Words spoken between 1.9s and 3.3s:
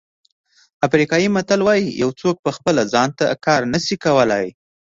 یو څوک په خپله ځان ته